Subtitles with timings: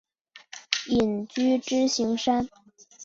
[0.87, 2.49] 隐居支硎山。